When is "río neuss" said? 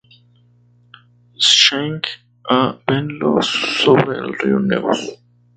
4.33-5.13